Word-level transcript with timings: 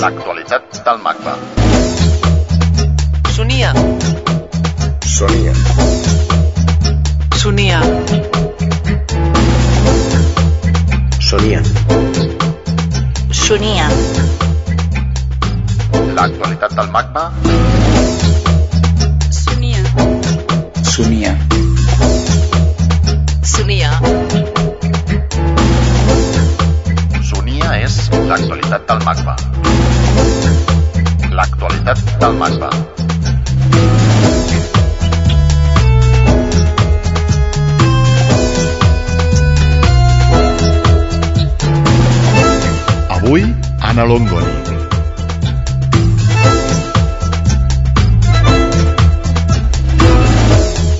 L'actualitat 0.00 0.62
del 0.84 0.98
MACBA. 1.04 1.34
Sonia. 3.36 3.72
Sonia. 5.16 5.52
Sonia. 7.42 7.80
Sonia. 11.30 11.60
Sonia. 13.32 13.86
L'actualitat 16.14 16.72
del 16.74 16.88
MACBA. 16.96 17.24
Sonia. 19.30 19.82
Sonia. 20.82 21.36
Sonia. 23.42 23.90
Sonia 24.00 24.19
del 28.90 29.02
MACBA. 29.06 29.34
L'actualitat 31.30 32.00
del 32.18 32.32
MACBA. 32.34 32.70
Avui, 43.14 43.46
Anna 43.80 44.04
Longoni. 44.10 44.58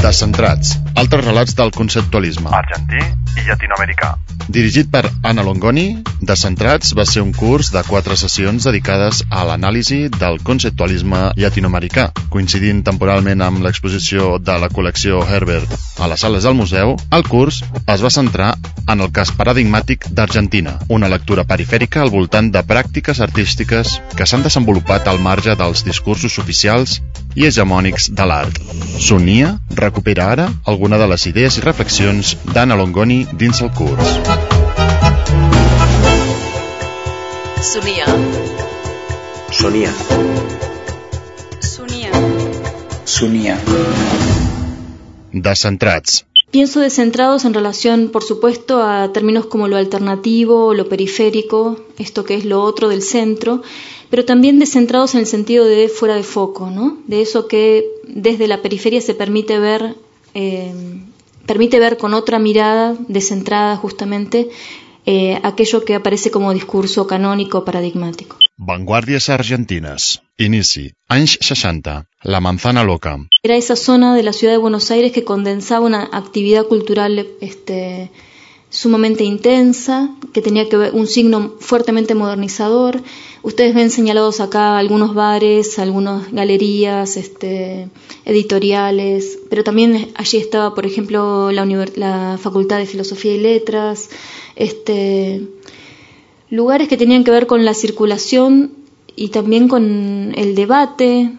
Descentrats, 0.00 0.78
altres 0.94 1.24
relats 1.24 1.54
del 1.60 1.70
conceptualisme. 1.76 2.48
argentí 2.48 3.02
i 3.36 3.44
llatinoamericà. 3.44 4.16
Dirigit 4.48 4.90
per 4.92 5.08
Anna 5.22 5.42
Longoni, 5.42 6.02
Descentrats 6.20 6.92
va 6.96 7.04
ser 7.08 7.22
un 7.24 7.32
curs 7.32 7.70
de 7.72 7.80
quatre 7.88 8.16
sessions 8.20 8.66
dedicades 8.68 9.22
a 9.30 9.44
l'anàlisi 9.48 10.08
del 10.12 10.36
conceptualisme 10.44 11.20
llatinoamericà. 11.40 12.10
Coincidint 12.34 12.82
temporalment 12.84 13.42
amb 13.44 13.64
l'exposició 13.64 14.36
de 14.38 14.58
la 14.60 14.68
col·lecció 14.68 15.22
Herbert 15.24 15.72
a 15.98 16.08
les 16.10 16.20
sales 16.20 16.44
del 16.44 16.56
museu, 16.58 16.94
el 17.10 17.26
curs 17.28 17.62
es 17.86 18.04
va 18.04 18.12
centrar 18.12 18.52
en 18.88 19.00
el 19.00 19.10
cas 19.16 19.32
paradigmàtic 19.32 20.10
d'Argentina, 20.12 20.76
una 20.92 21.08
lectura 21.08 21.46
perifèrica 21.48 22.02
al 22.02 22.12
voltant 22.12 22.50
de 22.52 22.60
pràctiques 22.68 23.20
artístiques 23.24 23.98
que 24.16 24.26
s'han 24.28 24.44
desenvolupat 24.44 25.08
al 25.08 25.22
marge 25.24 25.56
dels 25.56 25.84
discursos 25.88 26.38
oficials 26.42 27.00
i 27.34 27.46
hegemònics 27.48 28.10
de 28.18 28.26
l'art. 28.30 28.60
Sonia 28.98 29.54
recupera 29.80 30.30
ara 30.34 30.48
alguna 30.72 30.98
de 31.02 31.08
les 31.10 31.26
idees 31.30 31.58
i 31.58 31.64
reflexions 31.64 32.34
d'Anna 32.52 32.78
Longoni 32.80 33.24
dins 33.32 33.62
el 33.62 33.72
curs. 33.78 34.18
Sonia. 37.72 38.06
Sonia. 39.50 39.90
Sonia. 41.72 42.12
Sonia. 43.16 43.58
Descentrats. 45.48 46.22
Pienso 46.54 46.78
descentrados 46.78 47.44
en 47.44 47.52
relación, 47.52 48.10
por 48.10 48.22
supuesto, 48.22 48.80
a 48.80 49.12
términos 49.12 49.46
como 49.46 49.66
lo 49.66 49.76
alternativo, 49.76 50.72
lo 50.72 50.88
periférico, 50.88 51.80
esto 51.98 52.24
que 52.24 52.36
es 52.36 52.44
lo 52.44 52.62
otro 52.62 52.88
del 52.88 53.02
centro, 53.02 53.62
pero 54.08 54.24
también 54.24 54.60
descentrados 54.60 55.14
en 55.14 55.20
el 55.22 55.26
sentido 55.26 55.64
de 55.64 55.88
fuera 55.88 56.14
de 56.14 56.22
foco, 56.22 56.70
¿no? 56.70 56.98
De 57.08 57.22
eso 57.22 57.48
que 57.48 57.90
desde 58.06 58.46
la 58.46 58.62
periferia 58.62 59.00
se 59.00 59.14
permite 59.14 59.58
ver, 59.58 59.96
eh, 60.34 60.72
permite 61.44 61.80
ver 61.80 61.96
con 61.96 62.14
otra 62.14 62.38
mirada 62.38 62.96
descentrada 63.08 63.76
justamente 63.76 64.48
eh, 65.06 65.40
aquello 65.42 65.84
que 65.84 65.96
aparece 65.96 66.30
como 66.30 66.54
discurso 66.54 67.08
canónico 67.08 67.64
paradigmático. 67.64 68.36
Vanguardies 68.56 69.30
argentines. 69.30 70.22
Inici. 70.38 70.92
Anys 71.08 71.38
60. 71.40 72.06
La 72.22 72.40
manzana 72.40 72.84
loca. 72.84 73.18
Era 73.42 73.56
esa 73.56 73.74
zona 73.74 74.14
de 74.14 74.22
la 74.22 74.32
ciudad 74.32 74.54
de 74.54 74.58
Buenos 74.58 74.92
Aires 74.92 75.10
que 75.10 75.24
condensaba 75.24 75.84
una 75.84 76.08
actividad 76.12 76.66
cultural 76.66 77.26
este, 77.40 78.12
sumamente 78.70 79.24
intensa, 79.24 80.10
que 80.32 80.40
tenía 80.40 80.68
que 80.68 80.76
ver 80.76 80.94
un 80.94 81.08
signo 81.08 81.56
fuertemente 81.58 82.14
modernizador. 82.14 83.02
Ustedes 83.42 83.74
ven 83.74 83.90
señalados 83.90 84.38
acá 84.38 84.78
algunos 84.78 85.14
bares, 85.14 85.80
algunas 85.80 86.32
galerías, 86.32 87.16
este, 87.16 87.88
editoriales, 88.24 89.36
pero 89.50 89.64
también 89.64 90.12
allí 90.14 90.38
estaba, 90.38 90.74
por 90.76 90.86
ejemplo, 90.86 91.50
la, 91.50 91.66
la 91.96 92.38
Facultad 92.40 92.78
de 92.78 92.86
Filosofía 92.86 93.34
y 93.34 93.40
Letras, 93.40 94.10
este, 94.54 95.42
lugares 96.54 96.88
que 96.88 96.96
tenían 96.96 97.24
que 97.24 97.30
ver 97.30 97.46
con 97.46 97.64
la 97.64 97.74
circulación 97.74 98.72
y 99.16 99.28
también 99.28 99.68
con 99.68 100.32
el 100.36 100.54
debate 100.54 101.30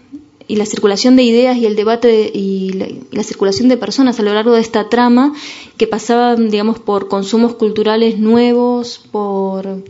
y 0.47 0.55
la 0.57 0.65
circulación 0.65 1.15
de 1.15 1.23
ideas 1.23 1.57
y 1.57 1.65
el 1.65 1.75
debate 1.75 2.29
y 2.33 2.71
la, 3.11 3.23
circulación 3.23 3.67
de 3.67 3.77
personas 3.77 4.19
a 4.19 4.23
lo 4.23 4.33
largo 4.33 4.53
de 4.53 4.61
esta 4.61 4.89
trama 4.89 5.33
que 5.77 5.87
pasaban, 5.87 6.49
digamos, 6.49 6.77
por 6.79 7.07
consumos 7.07 7.55
culturales 7.55 8.19
nuevos, 8.19 9.01
por 9.11 9.83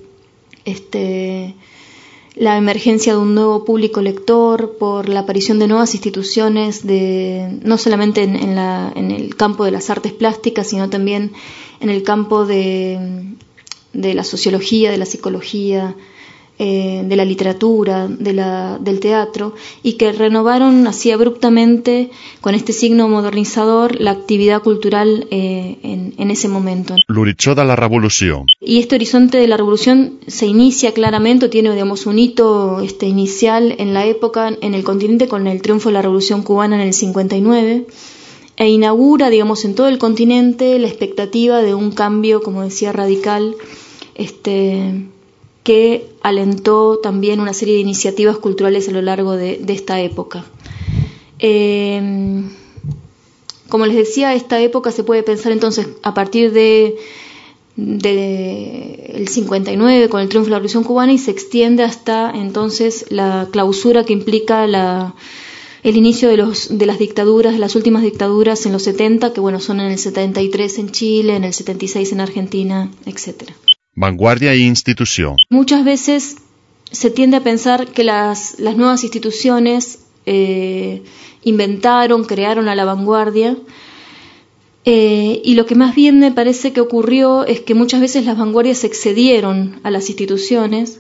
este 0.66 1.56
la 2.36 2.58
emergencia 2.58 3.14
de 3.14 3.20
un 3.20 3.34
nuevo 3.34 3.64
público 3.64 4.02
lector, 4.02 4.76
por 4.78 5.08
la 5.08 5.22
aparición 5.22 5.58
de 5.58 5.68
nuevas 5.70 5.94
instituciones, 5.94 6.86
de, 6.86 7.60
no 7.64 7.78
solamente 7.78 8.24
en, 8.24 8.36
en 8.36 8.56
la- 8.56 8.92
en 8.94 9.12
el 9.12 9.38
campo 9.38 9.64
de 9.64 9.72
las 9.72 9.90
artes 9.90 10.12
plásticas, 10.12 10.68
sino 10.68 10.90
también 10.90 11.32
en 11.80 11.90
el 11.90 12.04
campo 12.04 12.46
de, 12.46 13.00
de 13.96 14.14
la 14.14 14.24
sociología, 14.24 14.92
de 14.92 14.98
la 14.98 15.06
psicología, 15.06 15.96
eh, 16.58 17.04
de 17.06 17.18
la 17.18 17.26
literatura, 17.26 18.08
de 18.08 18.32
la, 18.32 18.78
del 18.80 19.02
teatro, 19.02 19.56
y 19.84 19.98
que 19.98 20.14
renovaron 20.14 20.88
así 20.88 21.12
abruptamente, 21.12 22.12
con 22.40 22.56
este 22.56 22.72
signo 22.72 23.10
modernizador, 23.10 24.00
la 24.00 24.12
actividad 24.12 24.62
cultural 24.62 25.28
eh, 25.32 25.80
en, 25.84 26.14
en 26.18 26.32
ese 26.32 26.48
momento. 26.48 26.96
L'horitzó 27.08 27.56
de 27.56 27.66
la 27.66 27.76
revolució. 27.76 28.46
Y 28.62 28.80
este 28.80 28.96
horizonte 28.96 29.38
de 29.38 29.50
la 29.50 29.58
revolución 29.58 30.14
se 30.28 30.46
inicia 30.46 30.94
claramente, 30.94 31.48
o 31.48 31.50
tiene 31.50 31.74
digamos, 31.74 32.06
un 32.06 32.20
hito 32.20 32.80
este, 32.80 33.06
inicial 33.06 33.76
en 33.78 33.94
la 33.94 34.06
época, 34.06 34.50
en 34.62 34.74
el 34.74 34.86
continente, 34.86 35.28
con 35.28 35.48
el 35.48 35.62
triunfo 35.62 35.90
de 35.90 35.94
la 35.96 36.04
revolución 36.04 36.42
cubana 36.42 36.78
en 36.78 36.88
el 36.88 36.94
59, 36.94 37.86
e 38.56 38.70
inaugura, 38.70 39.30
digamos, 39.30 39.66
en 39.66 39.76
todo 39.76 39.90
el 39.90 39.98
continente 39.98 40.80
la 40.80 40.88
expectativa 40.88 41.62
de 41.62 41.76
un 41.76 41.92
cambio, 41.92 42.42
como 42.42 42.62
decía, 42.62 42.94
radical, 42.94 43.58
este, 44.16 45.06
que 45.64 46.10
alentó 46.22 47.00
también 47.00 47.40
una 47.40 47.54
serie 47.54 47.76
de 47.76 47.82
iniciativas 47.82 48.38
culturales 48.38 48.88
a 48.88 48.92
lo 48.92 49.02
largo 49.02 49.34
de, 49.34 49.64
esta 49.68 50.02
época. 50.02 50.46
Eh, 51.40 52.44
como 53.70 53.86
les 53.86 53.96
decía, 53.96 54.34
esta 54.34 54.62
época 54.62 54.92
se 54.92 55.04
puede 55.04 55.24
pensar 55.24 55.52
entonces 55.52 55.88
a 56.04 56.14
partir 56.14 56.52
de, 56.52 56.98
de 57.76 59.12
el 59.16 59.28
59 59.28 60.10
con 60.10 60.22
el 60.22 60.30
triunfo 60.30 60.46
de 60.46 60.52
la 60.52 60.58
Revolución 60.58 60.84
Cubana 60.84 61.14
y 61.14 61.18
se 61.18 61.32
extiende 61.32 61.84
hasta 61.84 62.32
entonces 62.32 63.06
la 63.10 63.50
clausura 63.52 64.04
que 64.04 64.14
implica 64.14 64.66
el 65.84 65.98
inicio 65.98 66.30
de, 66.30 66.38
los, 66.38 66.78
de 66.78 66.86
las 66.86 67.00
dictaduras, 67.00 67.54
de 67.54 67.60
las 67.60 67.76
últimas 67.76 68.04
dictaduras 68.04 68.66
en 68.66 68.72
los 68.72 68.84
70, 68.84 69.34
que 69.34 69.40
bueno, 69.40 69.60
son 69.60 69.80
en 69.80 69.92
el 69.92 69.98
73 69.98 70.80
en 70.80 70.92
Chile, 70.92 71.36
en 71.36 71.44
el 71.44 71.54
76 71.54 72.12
en 72.12 72.22
Argentina, 72.22 72.92
etcétera. 73.06 73.56
Vanguardia 73.96 74.54
i 74.56 74.64
institució. 74.64 75.36
Muchas 75.50 75.86
veces 75.86 76.38
se 76.92 77.10
tiende 77.10 77.38
a 77.38 77.44
pensar 77.44 77.88
que 77.88 78.04
las, 78.04 78.60
las 78.60 78.76
nuevas 78.78 79.04
instituciones 79.04 80.00
eh, 80.26 81.04
inventaron, 81.44 82.24
crearon 82.26 82.68
a 82.68 82.76
la 82.76 82.86
vanguardia, 82.86 83.58
eh, 84.88 85.42
y 85.44 85.56
lo 85.56 85.66
que 85.66 85.74
más 85.74 85.96
bien 85.96 86.20
me 86.20 86.32
parece 86.32 86.72
que 86.72 86.80
ocurrió 86.80 87.44
es 87.46 87.60
que 87.62 87.74
muchas 87.74 88.02
veces 88.02 88.26
las 88.26 88.38
vanguardias 88.38 88.84
excedieron 88.84 89.80
a 89.82 89.90
las 89.90 90.10
instituciones 90.10 91.00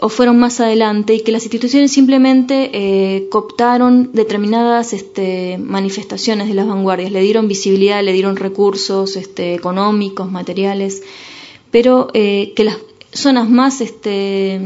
o 0.00 0.08
fueron 0.08 0.38
más 0.38 0.60
adelante 0.60 1.14
y 1.14 1.20
que 1.20 1.32
las 1.32 1.42
instituciones 1.42 1.92
simplemente 1.92 2.70
eh, 2.72 3.28
cooptaron 3.30 4.12
determinadas 4.14 4.94
este, 4.94 5.58
manifestaciones 5.58 6.48
de 6.48 6.54
las 6.54 6.66
vanguardias, 6.66 7.12
le 7.12 7.20
dieron 7.20 7.48
visibilidad, 7.48 8.02
le 8.02 8.14
dieron 8.14 8.36
recursos 8.36 9.16
este, 9.16 9.54
económicos, 9.54 10.30
materiales, 10.32 11.02
pero 11.70 12.08
eh, 12.14 12.52
que 12.56 12.64
las 12.64 12.78
zonas 13.12 13.48
más 13.48 13.80
este, 13.80 14.60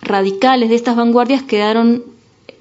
radicales 0.00 0.68
de 0.68 0.76
estas 0.76 0.96
vanguardias 0.96 1.42
quedaron 1.42 2.04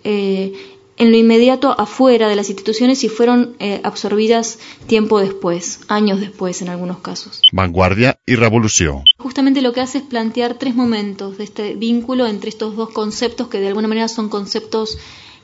eh, 0.03 0.53
en 0.97 1.09
lo 1.09 1.17
inmediato 1.17 1.73
afuera 1.79 2.29
de 2.29 2.35
las 2.35 2.49
instituciones 2.49 3.03
y 3.03 3.09
fueron 3.09 3.55
eh, 3.59 3.81
absorbidas 3.83 4.59
tiempo 4.85 5.19
después, 5.19 5.79
años 5.87 6.19
después 6.19 6.61
en 6.61 6.69
algunos 6.69 6.99
casos. 6.99 7.41
Vanguardia 7.51 8.19
i 8.27 8.35
revolució. 8.35 9.03
Justamente 9.17 9.63
lo 9.63 9.73
que 9.73 9.81
hace 9.81 9.97
es 9.97 10.03
plantear 10.03 10.59
tres 10.59 10.75
momentos 10.75 11.39
de 11.39 11.43
este 11.43 11.73
vínculo 11.73 12.27
entre 12.27 12.49
estos 12.49 12.75
dos 12.75 12.91
conceptos 12.91 13.47
que 13.47 13.59
de 13.59 13.69
alguna 13.69 13.87
manera 13.87 14.07
son 14.09 14.29
conceptos 14.29 14.99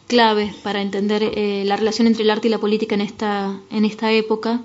claves 0.05 0.53
para 0.53 0.81
entender 0.83 1.23
eh, 1.23 1.63
la 1.65 1.75
relación 1.75 2.05
entre 2.05 2.23
el 2.23 2.29
arte 2.29 2.49
y 2.49 2.51
la 2.51 2.59
política 2.59 2.93
en 2.93 3.01
esta, 3.01 3.59
en 3.71 3.83
esta 3.83 4.11
época. 4.11 4.61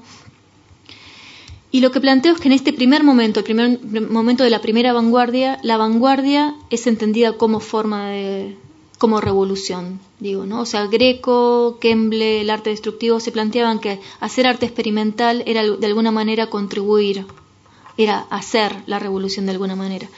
Y 1.73 1.81
lo 1.81 1.91
que 1.91 2.01
planteo 2.01 2.35
es 2.35 2.41
que 2.41 2.49
en 2.49 2.53
este 2.53 2.75
primer 2.75 3.03
momento, 3.03 3.41
el 3.41 3.45
primer 3.45 3.81
momento 4.11 4.45
de 4.45 4.51
la 4.51 4.61
primera 4.61 4.93
vanguardia, 4.93 5.59
la 5.63 5.79
vanguardia 5.79 6.55
es 6.69 6.87
entendida 6.87 7.33
como 7.39 7.61
forma 7.61 8.11
de, 8.11 8.57
como 8.99 9.23
revolución, 9.23 9.99
digo, 10.21 10.45
¿no? 10.45 10.61
O 10.61 10.67
sea, 10.67 10.87
Greco, 10.87 11.79
Kemble, 11.81 12.43
el 12.43 12.51
arte 12.51 12.71
destructivo 12.71 13.21
se 13.21 13.33
planteaban 13.33 13.81
que 13.81 14.01
hacer 14.21 14.47
arte 14.47 14.67
experimental 14.67 15.43
era 15.47 15.63
de 15.63 15.87
alguna 15.87 16.13
manera 16.13 16.51
contribuir, 16.51 17.27
era 17.97 18.27
hacer 18.29 18.77
la 18.87 18.99
revolución 18.99 19.47
de 19.47 19.53
alguna 19.53 19.75
manera. 19.75 20.09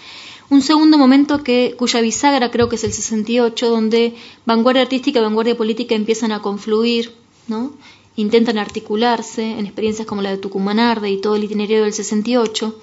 Un 0.51 0.61
segundo 0.61 0.99
momento 0.99 1.43
que, 1.43 1.77
cuya 1.79 2.01
bisagra 2.01 2.51
creo 2.51 2.69
que 2.69 2.77
es 2.77 2.85
el 2.85 2.93
68, 2.93 3.71
donde 3.71 4.17
vanguardia 4.45 4.83
artística 4.83 5.21
y 5.21 5.23
vanguardia 5.23 5.57
política 5.57 5.95
empiezan 5.95 6.33
a 6.33 6.43
confluir, 6.43 7.15
¿no? 7.47 7.73
Intentan 8.17 8.59
articularse 8.59 9.43
en 9.43 9.67
experiencias 9.67 10.07
como 10.07 10.23
la 10.23 10.31
de 10.31 10.39
Tucumán 10.39 10.79
Arde 10.79 11.11
y 11.11 11.21
todo 11.21 11.37
el 11.37 11.45
itinerario 11.45 11.85
del 11.85 11.93
68. 11.93 12.79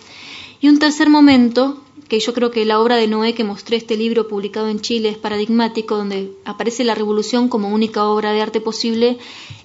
Y 0.62 0.70
un 0.70 0.80
tercer 0.80 1.10
momento 1.10 1.82
que 2.12 2.20
yo 2.20 2.34
creo 2.34 2.52
que 2.52 2.66
la 2.66 2.82
obra 2.82 2.98
de 2.98 3.08
Noé 3.08 3.34
que 3.34 3.46
mostré 3.46 3.78
este 3.78 3.96
libro 3.96 4.28
publicado 4.28 4.68
en 4.68 4.82
Chile 4.82 5.08
es 5.08 5.18
paradigmático, 5.18 5.96
donde 5.96 6.34
aparece 6.44 6.84
la 6.84 6.94
revolución 6.94 7.48
como 7.48 7.70
única 7.70 8.04
obra 8.04 8.34
de 8.34 8.42
arte 8.42 8.60
posible 8.60 9.18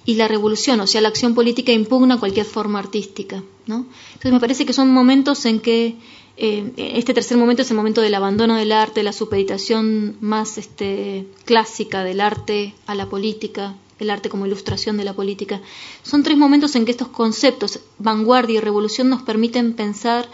y 0.05 0.15
la 0.15 0.29
revolución, 0.29 0.79
o 0.79 0.87
sea, 0.87 1.01
la 1.01 1.09
acción 1.09 1.35
política 1.35 1.73
impugna 1.73 2.17
cualquier 2.17 2.45
forma 2.45 2.79
artística. 2.79 3.43
¿no? 3.65 3.85
Entonces 4.13 4.31
me 4.31 4.39
parece 4.39 4.65
que 4.65 4.71
son 4.71 4.89
momentos 4.93 5.45
en 5.45 5.59
que 5.59 5.95
eh, 6.37 6.71
este 6.77 7.13
tercer 7.13 7.37
momento 7.37 7.63
es 7.63 7.71
el 7.71 7.75
momento 7.75 7.99
del 7.99 8.15
abandono 8.15 8.55
del 8.55 8.71
arte, 8.71 9.03
la 9.03 9.11
supeditación 9.11 10.15
más 10.21 10.57
este, 10.57 11.27
clásica 11.43 12.05
del 12.05 12.21
arte 12.21 12.75
a 12.85 12.95
la 12.95 13.07
política, 13.07 13.75
el 13.99 14.09
arte 14.09 14.29
como 14.29 14.45
ilustración 14.45 14.97
de 14.97 15.03
la 15.03 15.13
política. 15.13 15.61
Son 16.03 16.23
tres 16.23 16.37
momentos 16.37 16.75
en 16.75 16.85
que 16.85 16.91
estos 16.91 17.09
conceptos, 17.09 17.79
vanguardia 17.99 18.57
y 18.57 18.61
revolución, 18.61 19.09
nos 19.09 19.23
permiten 19.23 19.73
pensar 19.73 20.27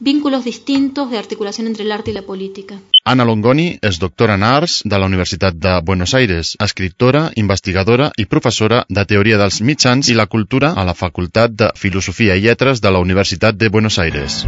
vínculos 0.00 0.44
distintos 0.44 1.10
de 1.10 1.18
articulación 1.18 1.66
entre 1.66 1.84
el 1.84 1.92
arte 1.92 2.10
y 2.10 2.14
la 2.14 2.22
política. 2.22 2.80
Ana 3.04 3.24
Longoni 3.24 3.78
és 3.82 3.98
doctora 4.00 4.36
en 4.36 4.42
Arts 4.44 4.80
de 4.84 4.98
la 4.98 5.06
Universitat 5.06 5.54
de 5.54 5.80
Buenos 5.84 6.14
Aires, 6.14 6.56
escriptora, 6.60 7.30
investigadora 7.36 8.10
i 8.16 8.26
professora 8.26 8.84
de 8.88 9.04
Teoria 9.04 9.38
dels 9.40 9.60
Mitjans 9.60 10.08
i 10.08 10.16
la 10.16 10.28
Cultura 10.28 10.74
a 10.76 10.84
la 10.84 10.96
Facultat 10.96 11.56
de 11.62 11.72
Filosofia 11.76 12.36
i 12.36 12.44
Lletres 12.48 12.80
de 12.80 12.92
la 12.92 13.00
Universitat 13.00 13.56
de 13.56 13.68
Buenos 13.68 13.98
Aires. 13.98 14.44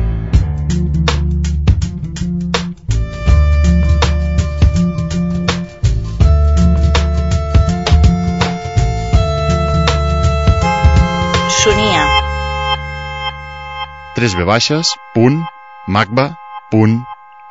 Sonia. 11.63 12.03
3 14.19 14.35
v 14.35 14.47
baixes, 14.49 14.89
punt, 15.15 15.37
magba, 15.87 16.25
punt, 16.75 17.05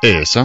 es. 0.04 0.36